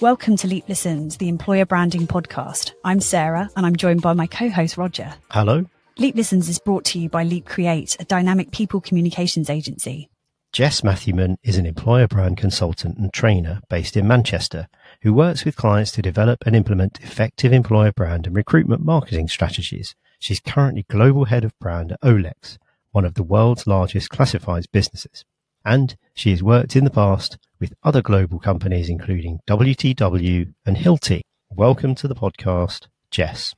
[0.00, 2.72] Welcome to Leap Listens, the employer branding podcast.
[2.84, 5.12] I'm Sara and I'm joined by my co-host Roger.
[5.28, 5.66] Hello.
[5.98, 10.08] Leap Listens is brought to you by Leap Create, a dynamic people communications agency.
[10.54, 14.68] Jess Matthewman is an employer brand consultant and trainer based in Manchester
[15.02, 19.94] who works with clients to develop and implement effective employer brand and recruitment marketing strategies.
[20.18, 22.56] She's currently global head of brand at OLX,
[22.92, 25.26] one of the world's largest classifieds businesses.
[25.62, 31.20] And she has worked in the past with other global companies, including WTW and Hilti.
[31.50, 33.54] Welcome to the podcast, Jess.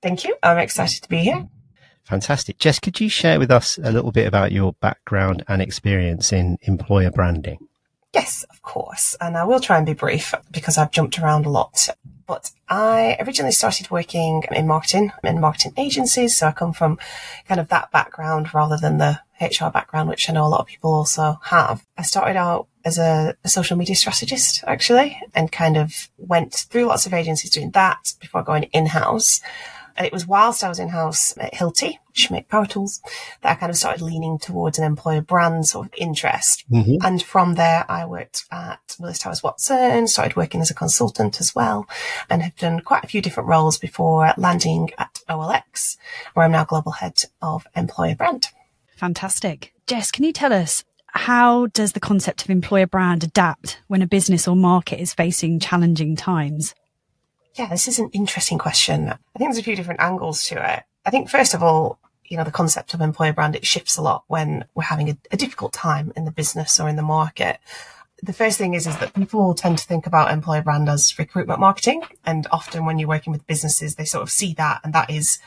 [0.00, 0.36] Thank you.
[0.42, 1.48] I'm excited to be here.
[2.04, 2.58] Fantastic.
[2.58, 6.58] Jess, could you share with us a little bit about your background and experience in
[6.62, 7.58] employer branding?
[8.12, 9.16] Yes, of course.
[9.20, 11.88] And I will try and be brief because I've jumped around a lot.
[12.26, 16.36] But I originally started working in marketing, in marketing agencies.
[16.36, 16.98] So I come from
[17.48, 20.66] kind of that background rather than the HR background, which I know a lot of
[20.66, 21.84] people also have.
[21.96, 26.84] I started out as a, a, social media strategist actually and kind of went through
[26.84, 29.40] lots of agencies doing that before going in house.
[29.96, 33.00] And it was whilst I was in house at Hilti, which make power tools,
[33.42, 36.64] that I kind of started leaning towards an employer brand sort of interest.
[36.70, 37.06] Mm-hmm.
[37.06, 41.54] And from there, I worked at Willis Towers Watson, started working as a consultant as
[41.54, 41.86] well,
[42.28, 45.96] and have done quite a few different roles before landing at OLX,
[46.34, 48.48] where I'm now global head of employer brand.
[49.04, 49.74] Fantastic.
[49.86, 54.06] Jess, can you tell us how does the concept of employer brand adapt when a
[54.06, 56.74] business or market is facing challenging times?
[57.54, 59.10] Yeah, this is an interesting question.
[59.10, 60.84] I think there's a few different angles to it.
[61.04, 64.02] I think first of all, you know, the concept of employer brand, it shifts a
[64.02, 67.58] lot when we're having a, a difficult time in the business or in the market.
[68.22, 71.60] The first thing is, is that people tend to think about employer brand as recruitment
[71.60, 72.04] marketing.
[72.24, 75.40] And often when you're working with businesses, they sort of see that and that is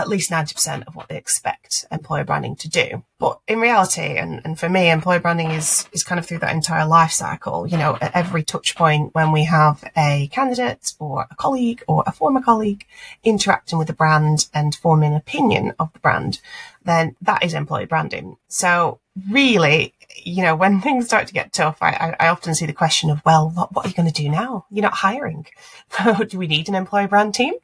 [0.00, 3.04] at least 90% of what they expect employer branding to do.
[3.18, 6.54] But in reality, and, and for me, employer branding is, is kind of through that
[6.54, 7.66] entire life cycle.
[7.66, 12.02] You know, at every touch point when we have a candidate or a colleague or
[12.06, 12.86] a former colleague
[13.22, 16.40] interacting with the brand and forming an opinion of the brand,
[16.84, 18.36] then that is employer branding.
[18.48, 22.72] So really, you know, when things start to get tough, I, I, often see the
[22.72, 24.66] question of, well, what, what are you going to do now?
[24.70, 25.46] You're not hiring.
[26.28, 27.54] do we need an employer brand team?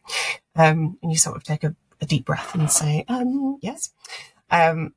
[0.55, 3.91] Um, and you sort of take a a deep breath and say, um, yes.
[4.51, 4.95] Um,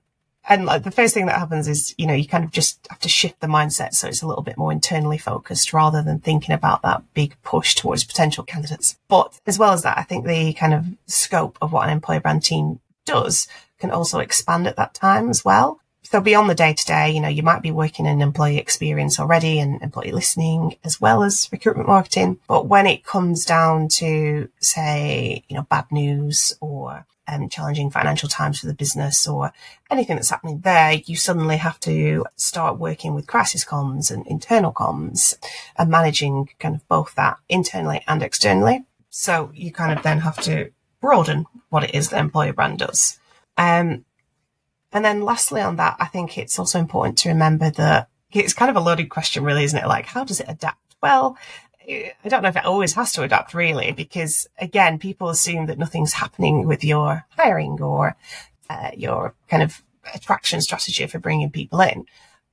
[0.48, 3.00] and like the first thing that happens is, you know, you kind of just have
[3.00, 6.56] to shift the mindset so it's a little bit more internally focused rather than thinking
[6.56, 8.98] about that big push towards potential candidates.
[9.08, 12.20] But as well as that, I think the kind of scope of what an employer
[12.20, 13.48] brand team does
[13.80, 15.80] can also expand at that time as well.
[16.12, 19.20] So beyond the day to day, you know, you might be working in employee experience
[19.20, 22.40] already and employee listening as well as recruitment marketing.
[22.48, 28.28] But when it comes down to say, you know, bad news or um, challenging financial
[28.28, 29.54] times for the business or
[29.92, 34.74] anything that's happening there, you suddenly have to start working with crisis comms and internal
[34.74, 35.36] comms
[35.78, 38.84] and managing kind of both that internally and externally.
[39.12, 40.72] So you kind of then have to
[41.02, 43.20] broaden what it is that employer brand does.
[43.60, 44.06] Um,
[44.92, 48.70] and then lastly on that, I think it's also important to remember that it's kind
[48.70, 49.88] of a loaded question, really, isn't it?
[49.88, 50.96] Like, how does it adapt?
[51.02, 51.38] Well,
[51.88, 55.80] I don't know if it always has to adapt really, because again, people assume that
[55.80, 58.16] nothing's happening with your hiring or
[58.70, 59.82] uh, your kind of
[60.14, 62.06] attraction strategy for bringing people in.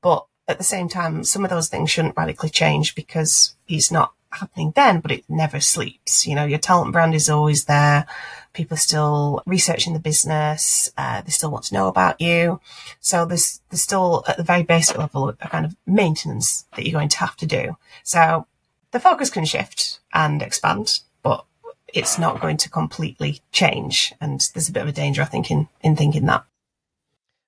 [0.02, 4.12] But at the same time, some of those things shouldn't radically change because it's not
[4.30, 6.26] happening then, but it never sleeps.
[6.26, 8.06] You know, your talent brand is always there.
[8.52, 10.90] People are still researching the business.
[10.96, 12.60] Uh, they still want to know about you.
[13.00, 16.98] So there's, there's still at the very basic level a kind of maintenance that you're
[16.98, 17.76] going to have to do.
[18.02, 18.46] So
[18.92, 21.44] the focus can shift and expand, but
[21.92, 24.12] it's not going to completely change.
[24.20, 26.44] And there's a bit of a danger, I think, in, in thinking that.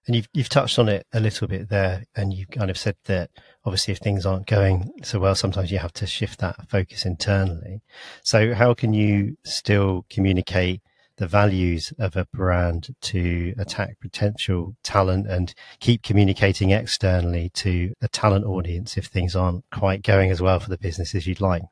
[0.08, 2.96] And you've you've touched on it a little bit there, and you kind of said
[3.04, 3.30] that
[3.64, 7.82] obviously if things aren't going so well, sometimes you have to shift that focus internally.
[8.24, 10.80] So how can you still communicate
[11.18, 18.08] the values of a brand to attack potential talent and keep communicating externally to a
[18.08, 21.62] talent audience if things aren't quite going as well for the business as you'd like?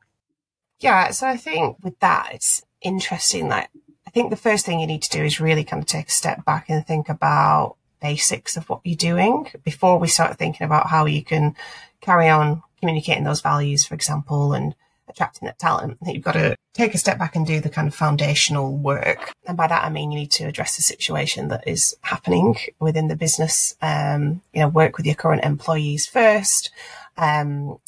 [0.79, 3.71] Yeah, so I think with that, it's interesting that
[4.05, 6.11] I think the first thing you need to do is really kind of take a
[6.11, 10.87] step back and think about basics of what you're doing before we start thinking about
[10.87, 11.55] how you can
[12.01, 14.75] carry on communicating those values, for example, and
[15.09, 15.97] attracting that talent.
[16.01, 18.75] I think You've got to take a step back and do the kind of foundational
[18.75, 19.33] work.
[19.45, 23.07] And by that, I mean you need to address the situation that is happening within
[23.07, 23.75] the business.
[23.81, 26.71] Um, you know, work with your current employees first,
[27.17, 27.79] um,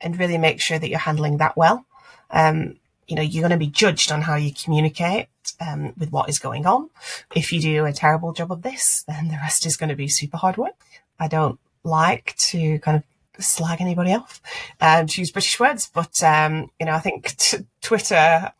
[0.00, 1.86] and really make sure that you're handling that well.
[2.30, 2.76] Um,
[3.06, 5.28] you know, you're going to be judged on how you communicate
[5.60, 6.90] um, with what is going on.
[7.34, 10.08] If you do a terrible job of this, then the rest is going to be
[10.08, 10.74] super hard work.
[11.18, 14.40] I don't like to kind of slag anybody off
[14.80, 18.52] and use British words, but um, you know, I think t- Twitter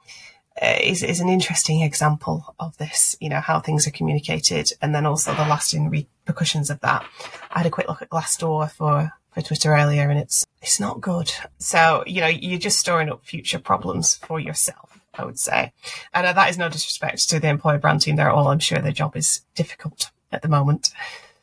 [0.60, 3.16] uh, is is an interesting example of this.
[3.20, 7.04] You know how things are communicated, and then also the lasting repercussions of that.
[7.50, 11.00] I had a quick look at Glassdoor for for Twitter earlier, and it's it's not
[11.00, 11.30] good.
[11.58, 14.98] So you know you're just storing up future problems for yourself.
[15.18, 15.72] I would say,
[16.14, 18.16] and uh, that is no disrespect to the employer brand team.
[18.16, 20.90] They're all, I'm sure, their job is difficult at the moment.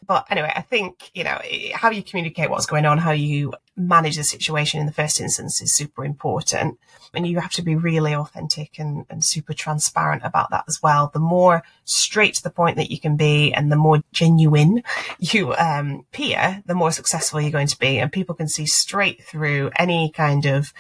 [0.06, 1.40] But anyway, I think, you know,
[1.74, 5.62] how you communicate what's going on, how you manage the situation in the first instance
[5.62, 6.78] is super important.
[7.14, 11.10] And you have to be really authentic and, and super transparent about that as well.
[11.14, 14.84] The more straight to the point that you can be and the more genuine
[15.20, 18.00] you um, the more successful you're going to be.
[18.00, 20.74] And people can see straight through any kind of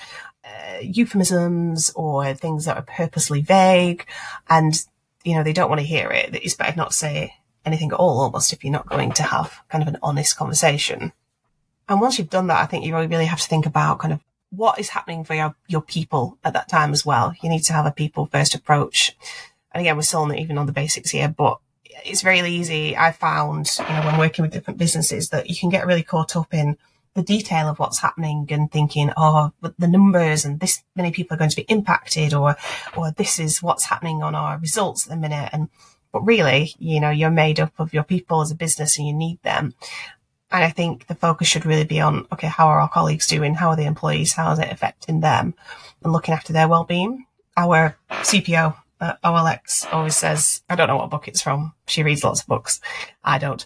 [0.45, 4.05] uh, euphemisms or things that are purposely vague.
[4.49, 4.73] And,
[5.23, 6.35] you know, they don't want to hear it.
[6.35, 7.35] It's better not say
[7.65, 11.13] anything at all almost if you're not going to have kind of an honest conversation.
[11.87, 14.19] And once you've done that, I think you really have to think about kind of
[14.49, 17.33] what is happening for your, your people at that time as well.
[17.41, 19.15] You need to have a people first approach.
[19.71, 21.57] And again, we're still not even on the basics here, but
[22.05, 22.95] it's very easy.
[22.95, 26.35] I found, you know, when working with different businesses that you can get really caught
[26.35, 26.77] up in
[27.15, 31.37] the detail of what's happening and thinking, oh, the numbers and this many people are
[31.37, 32.55] going to be impacted or,
[32.97, 35.49] or this is what's happening on our results at the minute.
[35.53, 35.69] And
[36.11, 39.13] but really, you know, you're made up of your people as a business and you
[39.13, 39.73] need them.
[40.51, 43.55] And I think the focus should really be on, okay, how are our colleagues doing?
[43.55, 44.33] How are the employees?
[44.33, 45.55] How is it affecting them
[46.03, 47.25] and looking after their well-being?
[47.57, 51.73] Our CPO, uh, OLX always says, I don't know what book it's from.
[51.87, 52.79] She reads lots of books.
[53.23, 53.65] I don't.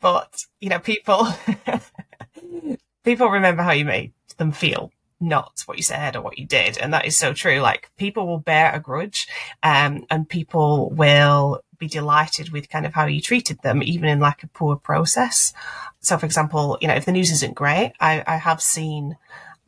[0.00, 1.28] But, you know, people,
[3.04, 4.90] people remember how you made them feel
[5.20, 6.78] not what you said or what you did.
[6.78, 7.60] And that is so true.
[7.60, 9.28] Like people will bear a grudge,
[9.62, 14.20] um, and people will be delighted with kind of how you treated them, even in
[14.20, 15.52] like a poor process.
[16.00, 19.16] So, for example, you know, if the news isn't great, I, I have seen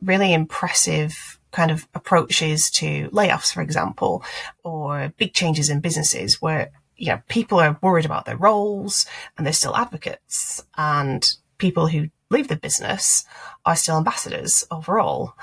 [0.01, 4.23] really impressive kind of approaches to layoffs, for example,
[4.63, 9.05] or big changes in businesses where, you know, people are worried about their roles
[9.37, 13.25] and they're still advocates and people who leave the business
[13.65, 15.33] are still ambassadors overall.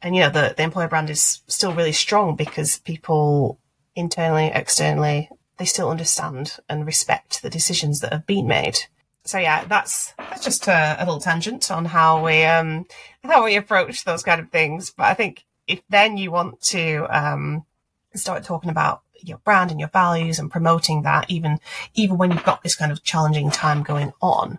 [0.00, 3.58] And, you know, the, the employer brand is still really strong because people
[3.96, 8.78] internally, externally, they still understand and respect the decisions that have been made.
[9.24, 12.86] So yeah, that's that's just a, a little tangent on how we um
[13.22, 14.90] how we approach those kind of things.
[14.90, 17.66] But I think if then you want to um
[18.14, 21.58] start talking about your brand and your values and promoting that even
[21.94, 24.58] even when you've got this kind of challenging time going on,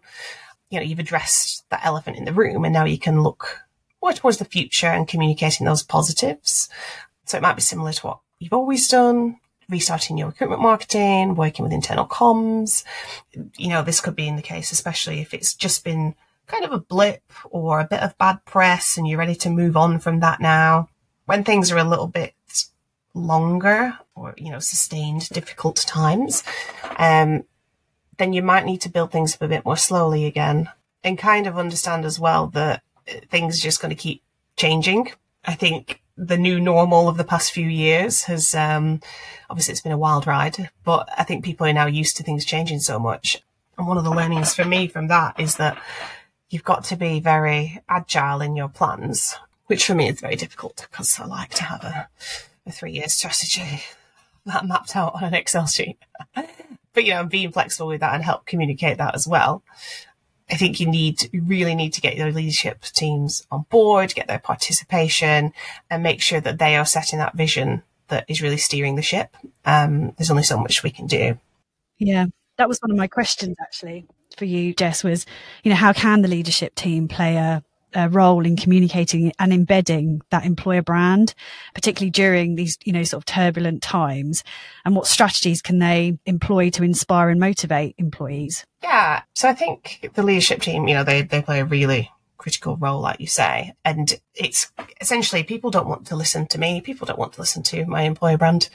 [0.69, 3.62] you know, you've addressed that elephant in the room and now you can look
[4.01, 6.69] more towards the future and communicating those positives.
[7.25, 9.38] So it might be similar to what you've always done,
[9.68, 12.83] restarting your recruitment marketing, working with internal comms.
[13.57, 16.16] You know, this could be in the case, especially if it's just been
[16.48, 17.21] kind of a blip
[17.51, 20.89] or a bit of bad press and you're ready to move on from that now.
[21.25, 22.33] When things are a little bit
[23.13, 26.44] longer or, you know, sustained difficult times,
[26.98, 27.44] um,
[28.19, 30.69] then you might need to build things up a bit more slowly again
[31.04, 32.83] and kind of understand as well that
[33.31, 34.21] things are just going to keep
[34.57, 35.12] changing.
[35.45, 39.00] I think the new normal of the past few years has, um,
[39.50, 42.44] obviously it's been a wild ride, but I think people are now used to things
[42.44, 43.42] changing so much.
[43.77, 45.81] And one of the learnings for me from that is that
[46.49, 49.35] you've got to be very agile in your plans,
[49.68, 52.09] which for me is very difficult because I like to have a,
[52.66, 53.81] a three year strategy
[54.45, 55.97] that mapped out on an Excel sheet.
[56.99, 59.63] But you know, and being flexible with that and help communicate that as well.
[60.51, 64.27] I think you need, you really need to get your leadership teams on board, get
[64.27, 65.53] their participation
[65.89, 69.33] and make sure that they are setting that vision that is really steering the ship.
[69.63, 71.39] Um, there's only so much we can do.
[71.99, 72.25] Yeah.
[72.57, 75.25] That was one of my questions actually for you, Jess, was,
[75.63, 80.21] you know, how can the leadership team play a a role in communicating and embedding
[80.29, 81.33] that employer brand,
[81.73, 84.43] particularly during these, you know, sort of turbulent times?
[84.85, 88.65] And what strategies can they employ to inspire and motivate employees?
[88.81, 89.21] Yeah.
[89.35, 93.01] So I think the leadership team, you know, they, they play a really critical role,
[93.01, 93.73] like you say.
[93.85, 96.81] And it's essentially people don't want to listen to me.
[96.81, 98.69] People don't want to listen to my employer brand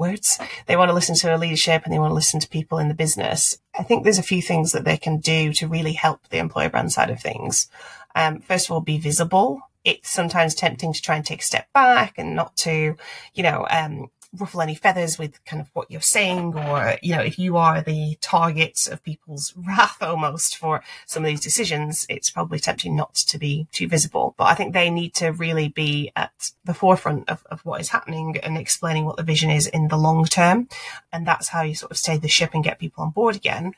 [0.00, 0.40] words.
[0.66, 2.88] They want to listen to a leadership and they want to listen to people in
[2.88, 3.58] the business.
[3.78, 6.70] I think there's a few things that they can do to really help the employer
[6.70, 7.68] brand side of things
[8.14, 9.60] um, first of all, be visible.
[9.84, 12.96] It's sometimes tempting to try and take a step back and not to,
[13.34, 17.22] you know, um, ruffle any feathers with kind of what you're saying, or, you know,
[17.22, 22.30] if you are the target of people's wrath almost for some of these decisions, it's
[22.30, 24.34] probably tempting not to be too visible.
[24.36, 27.88] But I think they need to really be at the forefront of, of what is
[27.88, 30.68] happening and explaining what the vision is in the long term.
[31.12, 33.72] And that's how you sort of stay the ship and get people on board again.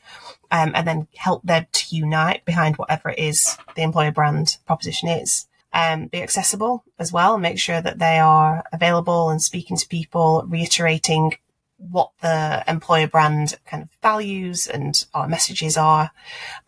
[0.51, 5.09] Um, and then help them to unite behind whatever it is the employer brand proposition
[5.09, 9.77] is um, be accessible as well and make sure that they are available and speaking
[9.77, 11.35] to people, reiterating
[11.79, 16.11] what the employer brand kind of values and our messages are.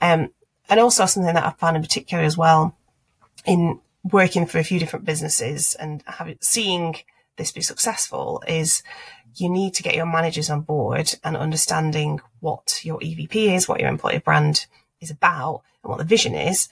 [0.01, 0.31] Um,
[0.69, 2.77] and also something that I found in particular as well
[3.45, 6.97] in working for a few different businesses and having, seeing
[7.37, 8.83] this be successful is
[9.37, 13.81] you need to get your managers on board and understanding what your EVP is, what
[13.81, 14.67] your employer brand
[15.01, 16.69] is about and what the vision is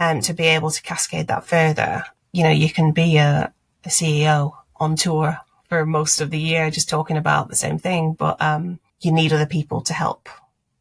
[0.00, 2.04] um, to be able to cascade that further.
[2.32, 3.52] You know, you can be a,
[3.84, 5.38] a CEO on tour
[5.68, 9.32] for most of the year just talking about the same thing, but um, you need
[9.32, 10.28] other people to help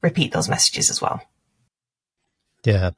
[0.01, 1.21] repeat those messages as well.
[2.65, 2.91] Yeah.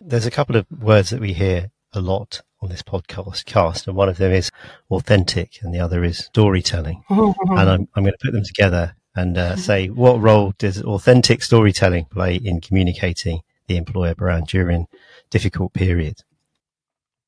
[0.00, 3.96] There's a couple of words that we hear a lot on this podcast cast, and
[3.96, 4.50] one of them is
[4.90, 7.04] authentic and the other is storytelling.
[7.10, 11.42] and I'm, I'm going to put them together and uh, say, what role does authentic
[11.42, 14.86] storytelling play in communicating the employer brand during
[15.30, 16.22] difficult period.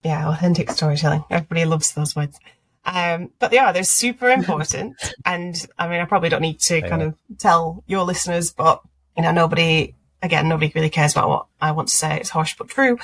[0.05, 1.25] Yeah, authentic storytelling.
[1.31, 2.39] Everybody loves those words.
[2.85, 4.95] Um, but yeah, they're super important.
[5.25, 8.81] and I mean, I probably don't need to kind of tell your listeners, but
[9.17, 12.19] you know, nobody, again, nobody really cares about what I want to say.
[12.21, 12.99] It's harsh but true.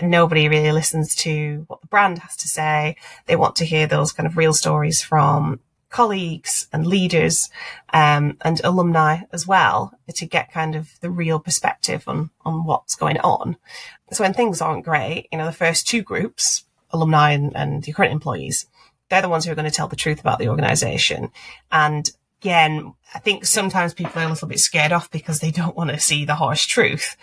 [0.00, 2.96] Nobody really listens to what the brand has to say.
[3.26, 7.48] They want to hear those kind of real stories from colleagues and leaders
[7.92, 12.96] um, and alumni as well to get kind of the real perspective on on what's
[12.96, 13.56] going on.
[14.12, 17.94] So when things aren't great, you know, the first two groups, alumni and, and your
[17.94, 18.66] current employees,
[19.08, 21.30] they're the ones who are going to tell the truth about the organization.
[21.70, 25.76] And again, I think sometimes people are a little bit scared off because they don't
[25.76, 27.16] want to see the harsh truth.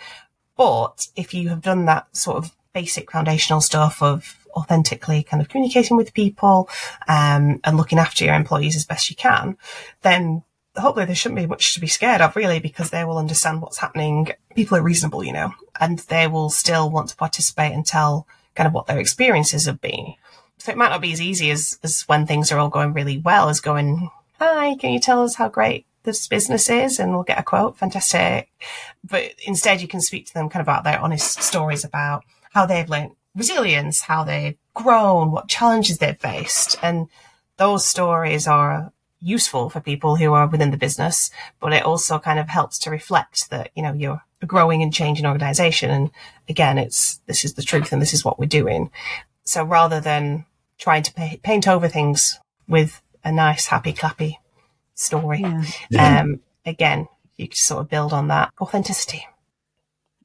[0.56, 5.48] But if you have done that sort of basic foundational stuff of authentically kind of
[5.48, 6.68] communicating with people
[7.08, 9.56] um, and looking after your employees as best you can,
[10.02, 10.42] then
[10.76, 13.78] hopefully there shouldn't be much to be scared of really because they will understand what's
[13.78, 14.28] happening.
[14.54, 18.66] People are reasonable, you know, and they will still want to participate and tell kind
[18.66, 20.14] of what their experiences have been.
[20.58, 23.18] So it might not be as easy as, as when things are all going really
[23.18, 26.98] well as going, hi, can you tell us how great this business is?
[26.98, 27.76] And we'll get a quote.
[27.76, 28.50] Fantastic.
[29.02, 32.66] But instead you can speak to them kind of about their honest stories about how
[32.66, 36.76] they've learned resilience, how they've grown, what challenges they've faced.
[36.82, 37.08] And
[37.56, 42.38] those stories are useful for people who are within the business, but it also kind
[42.38, 45.90] of helps to reflect that, you know, you're a growing and changing organization.
[45.90, 46.10] And
[46.48, 48.90] again, it's, this is the truth and this is what we're doing.
[49.44, 50.44] So rather than
[50.78, 52.38] trying to pay, paint over things
[52.68, 54.34] with a nice, happy, clappy
[54.94, 55.64] story, yeah.
[55.90, 56.20] Yeah.
[56.20, 59.26] um, again, you can sort of build on that authenticity.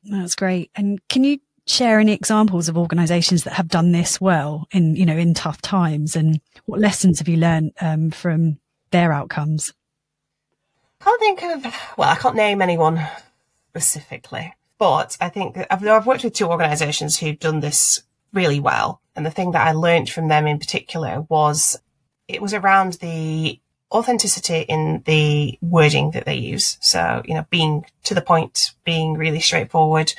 [0.04, 0.72] That's great.
[0.76, 1.40] And can you
[1.70, 5.62] share any examples of organizations that have done this well in, you know, in tough
[5.62, 8.58] times and what lessons have you learned um, from
[8.92, 9.72] their outcomes?
[11.00, 13.00] I can't think of, well, I can't name anyone
[13.70, 18.02] specifically, but I think I've, I've worked with two organizations who've done this
[18.34, 19.00] really well.
[19.16, 21.80] And the thing that I learned from them in particular was
[22.28, 23.60] it was around the
[23.92, 26.78] authenticity in the wording that they use.
[26.82, 30.14] So, you know, being to the point, being really straightforward,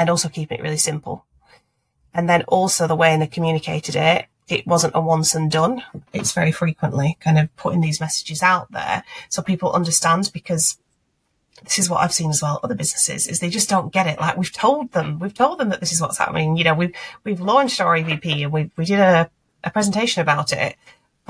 [0.00, 1.26] and also keeping it really simple.
[2.14, 5.84] And then also the way in they communicated it, it wasn't a once and done.
[6.14, 10.78] It's very frequently kind of putting these messages out there so people understand because
[11.62, 14.18] this is what I've seen as well other businesses is they just don't get it.
[14.18, 16.56] Like we've told them, we've told them that this is what's happening.
[16.56, 19.30] You know, we've, we've launched our EVP and we, we did a,
[19.62, 20.76] a presentation about it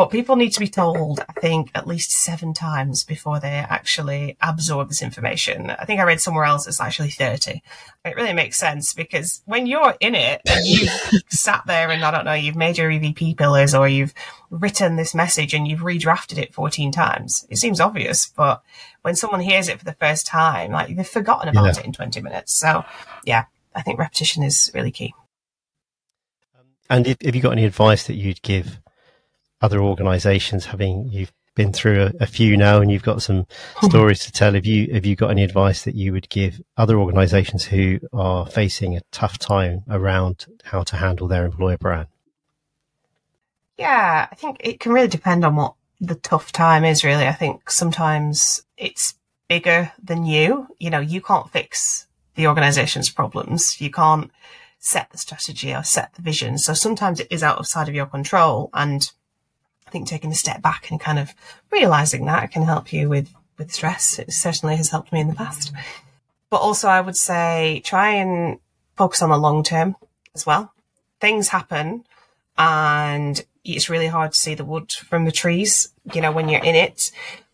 [0.01, 4.39] but people need to be told, I think, at least seven times before they actually
[4.41, 5.69] absorb this information.
[5.69, 7.61] I think I read somewhere else it's actually 30.
[8.07, 10.89] It really makes sense because when you're in it and you've
[11.29, 14.15] sat there and I don't know, you've made your EVP pillars or you've
[14.49, 18.27] written this message and you've redrafted it 14 times, it seems obvious.
[18.27, 18.63] But
[19.03, 21.81] when someone hears it for the first time, like they've forgotten about yeah.
[21.81, 22.55] it in 20 minutes.
[22.55, 22.87] So
[23.27, 25.13] yeah, I think repetition is really key.
[26.89, 28.81] And if, have you got any advice that you'd give
[29.61, 33.87] other organisations, having you've been through a, a, few now and you've got some hmm.
[33.87, 34.55] stories to tell.
[34.55, 38.47] Have you have you got any advice that you would give other organisations who are
[38.47, 42.09] facing a tough time around how to handle their employer brand?
[43.77, 47.05] Yeah, I think it can really depend on what the tough time is.
[47.05, 49.15] Really, I think sometimes it's
[49.49, 50.69] bigger than you.
[50.79, 53.81] You know, you can't fix the organisation's problems.
[53.81, 54.31] You can't
[54.79, 56.57] set the strategy or set the vision.
[56.57, 59.11] So sometimes it is outside of your control and
[59.91, 61.35] I think taking a step back and kind of
[61.73, 63.29] realizing that can help you with,
[63.59, 64.21] with stress.
[64.21, 65.73] It certainly has helped me in the past.
[66.49, 68.61] But also I would say try and
[68.97, 69.97] focus on the long term
[70.33, 70.73] as well.
[71.21, 72.05] Things happen
[72.57, 76.63] and it's really hard to see the wood from the trees, you know, when you're
[76.63, 77.11] in it.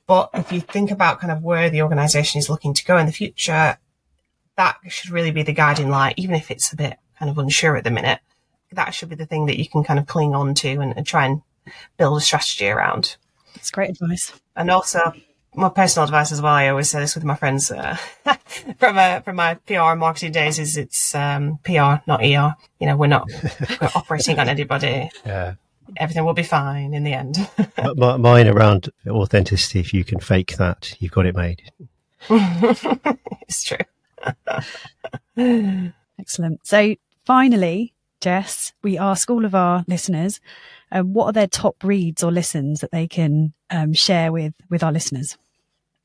[0.06, 3.06] But if you think about kind of where the organization is looking to go in
[3.06, 3.78] the future,
[4.58, 7.76] that should really be the guiding light, even if it's a bit kind of unsure
[7.76, 8.20] at the minute.
[8.72, 11.06] That should be the thing that you can kind of cling on to and, and
[11.06, 11.40] try and
[11.96, 13.16] build a strategy around.
[13.54, 14.32] That's great advice.
[14.54, 15.12] And also,
[15.56, 16.52] my personal advice as well.
[16.52, 17.96] I always say this with my friends uh,
[18.78, 22.54] from uh, from my PR and marketing days: is it's um, PR, not ER.
[22.78, 23.28] You know, we're not
[23.80, 25.10] we're operating on anybody.
[25.24, 25.54] Yeah.
[25.96, 27.48] Everything will be fine in the end.
[27.96, 29.80] mine around authenticity.
[29.80, 31.62] If you can fake that, you've got it made.
[32.28, 33.78] it's true.
[36.18, 36.66] Excellent.
[36.66, 40.40] So finally, Jess, we ask all of our listeners,
[40.92, 44.82] um, what are their top reads or listens that they can um, share with with
[44.82, 45.36] our listeners?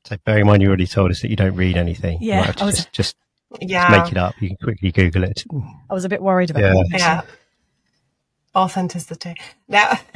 [0.04, 2.18] So bearing in mind you already told us that you don't read anything.
[2.20, 3.16] Yeah, was, just, just,
[3.60, 3.88] yeah.
[3.88, 4.34] just make it up.
[4.40, 5.44] You can quickly Google it.
[5.88, 6.72] I was a bit worried about yeah.
[6.72, 6.98] that.
[6.98, 7.22] Yeah.
[8.54, 9.36] Authenticity.
[9.66, 9.98] Now,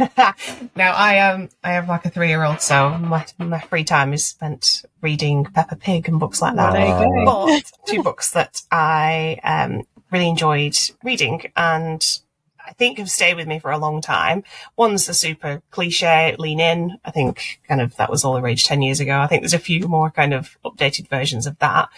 [0.76, 4.12] now I um I have like a three year old, so my my free time
[4.12, 6.72] is spent reading Peppa Pig and books like that.
[6.72, 7.24] There you go.
[7.24, 12.20] But two books that I um really enjoyed reading and
[12.66, 14.42] I think have stayed with me for a long time.
[14.76, 16.98] One's the super cliche, lean in.
[17.04, 19.18] I think kind of that was all the rage 10 years ago.
[19.18, 21.88] I think there's a few more kind of updated versions of that,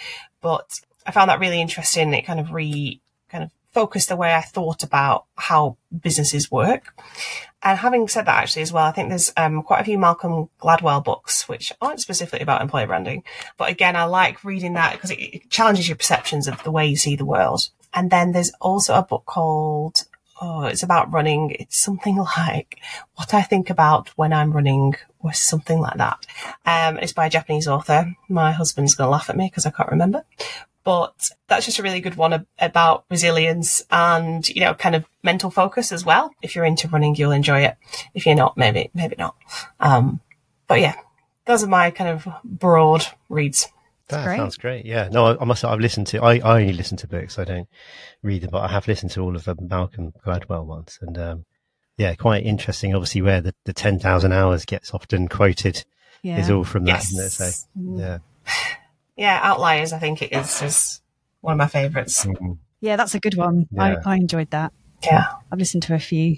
[0.41, 2.13] but I found that really interesting.
[2.13, 6.95] It kind of re, kind of focused the way I thought about how businesses work.
[7.63, 10.49] And having said that, actually, as well, I think there's um, quite a few Malcolm
[10.61, 13.25] Gladwell books which aren't specifically about employer branding.
[13.57, 16.87] But again, I like reading that because it, it challenges your perceptions of the way
[16.87, 17.69] you see the world.
[17.93, 20.05] And then there's also a book called
[20.41, 21.57] oh, it's about running.
[21.59, 22.79] It's something like
[23.15, 26.27] what I think about when I'm running or something like that.
[26.65, 28.15] Um, it's by a Japanese author.
[28.29, 30.25] My husband's going to laugh at me because I can't remember,
[30.85, 35.51] but that's just a really good one about resilience and, you know, kind of mental
[35.51, 36.31] focus as well.
[36.41, 37.77] If you're into running, you'll enjoy it.
[38.15, 39.35] If you're not, maybe, maybe not.
[39.81, 40.21] Um,
[40.67, 40.95] but yeah,
[41.47, 43.69] those are my kind of broad reads.
[44.09, 44.37] That great.
[44.39, 44.85] sounds great.
[44.87, 45.09] Yeah.
[45.11, 45.65] No, I, I must.
[45.65, 46.23] I've listened to.
[46.23, 47.39] I, I only listen to books.
[47.39, 47.69] I don't
[48.23, 51.45] read them, but I have listened to all of the Malcolm Gladwell ones, and um,
[51.97, 52.95] yeah, quite interesting.
[52.95, 55.85] Obviously, where the, the ten thousand hours gets often quoted
[56.23, 56.39] Yeah.
[56.39, 57.13] is all from that, Yes.
[57.13, 57.31] isn't it?
[57.33, 57.69] So
[57.99, 58.19] yeah.
[59.17, 61.03] Yeah, Outliers, I think it is just
[61.41, 62.25] one of my favorites.
[62.25, 62.59] Mhm.
[62.81, 63.67] Yeah, that's a good one.
[63.73, 63.97] Yeah.
[64.07, 64.73] I, I enjoyed that.
[65.03, 65.27] Yeah.
[65.51, 66.37] I've listened to a few.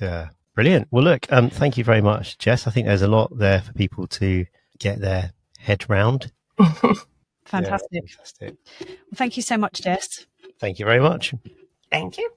[0.00, 0.28] Yeah.
[0.54, 0.88] Brilliant.
[0.90, 2.66] Well, look, um, thank you very much, Jess.
[2.66, 4.46] I think there's a lot there for people to
[4.78, 6.30] get their head round.
[7.50, 7.88] Fantastic.
[7.92, 8.54] Yeah, fantastic.
[8.80, 10.26] Well, thank you so much, Jess.
[10.58, 11.34] Thank you very much.
[11.90, 12.30] Thank you.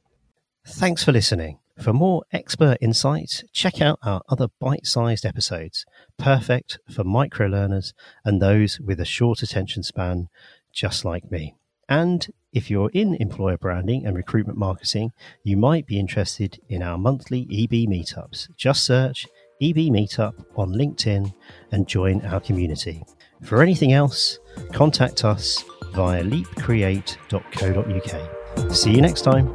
[0.66, 1.60] Thanks for listening.
[1.80, 5.86] For more expert insights, check out our other bite sized episodes,
[6.18, 10.30] perfect for micro learners and those with a short attention span,
[10.72, 11.56] just like me.
[11.90, 15.12] And if you're in employer branding and recruitment marketing,
[15.44, 18.48] you might be interested in our monthly EB meetups.
[18.56, 19.26] Just search
[19.62, 21.34] EB Meetup on LinkedIn
[21.72, 23.04] and join our community.
[23.44, 24.40] For anything else,
[24.72, 28.76] contact us via leapcreate.co.uk.
[28.76, 29.54] See you next time.